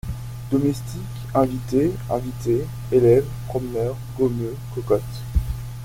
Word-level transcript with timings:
Domestiques, 0.49 1.29
invités, 1.35 1.93
invitées, 2.09 2.65
élèves, 2.91 3.27
promeneurs, 3.47 3.95
gommeux, 4.17 4.57
cocottes. 4.73 5.21